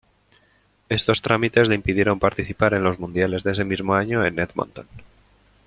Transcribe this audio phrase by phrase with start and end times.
[0.89, 4.87] Estos trámites le impidieron participar en los Mundiales de ese mismo año en Edmonton.